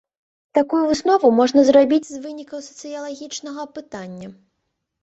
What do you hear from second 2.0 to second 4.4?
з вынікаў сацыялагічнага апытання.